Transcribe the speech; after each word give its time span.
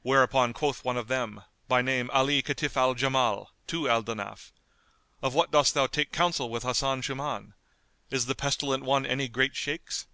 Whereupon 0.00 0.54
quoth 0.54 0.82
one 0.82 0.96
of 0.96 1.08
them, 1.08 1.42
by 1.68 1.82
name 1.82 2.08
Ali 2.14 2.40
Kitf 2.42 2.74
al 2.74 2.94
Jamal,[FN#209] 2.94 3.56
to 3.66 3.88
Al 3.90 4.02
Danaf, 4.02 4.50
"Of 5.20 5.34
what 5.34 5.50
dost 5.50 5.74
thou 5.74 5.86
take 5.86 6.10
counsel 6.10 6.48
with 6.48 6.62
Hasan 6.62 7.02
Shuman? 7.02 7.52
Is 8.10 8.24
the 8.24 8.34
Pestilent 8.34 8.84
one 8.84 9.04
any 9.04 9.28
great 9.28 9.54
shakes?" 9.54 10.06